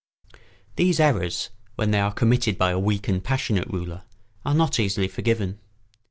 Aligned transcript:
]These 0.81 0.99
errors, 0.99 1.51
when 1.75 1.91
they 1.91 1.99
are 1.99 2.11
committed 2.11 2.57
by 2.57 2.71
a 2.71 2.79
weak 2.79 3.07
and 3.07 3.23
passionate 3.23 3.67
ruler, 3.67 4.01
are 4.43 4.55
not 4.55 4.79
easily 4.79 5.07
forgiven. 5.07 5.59